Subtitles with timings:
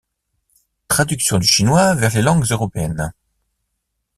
[0.87, 3.13] Traductions du chinois vers les langues européennes.